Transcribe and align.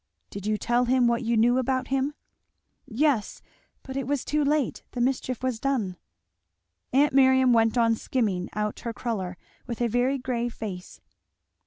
"Did 0.31 0.47
you 0.47 0.57
tell 0.57 0.85
him 0.85 1.05
what 1.05 1.21
you 1.21 1.37
knew 1.37 1.59
about 1.59 1.89
him?" 1.89 2.15
"Yes, 2.87 3.43
but 3.83 3.95
it 3.95 4.07
was 4.07 4.25
too 4.25 4.43
late 4.43 4.81
the 4.93 4.99
mischief 4.99 5.43
was 5.43 5.59
done." 5.59 5.95
Aunt 6.91 7.13
Miriam 7.13 7.53
went 7.53 7.77
on 7.77 7.93
skimming 7.93 8.49
out 8.53 8.79
her 8.79 8.93
cruller 8.93 9.37
with 9.67 9.79
a 9.79 9.87
very 9.87 10.17
grave 10.17 10.55
face. 10.55 11.01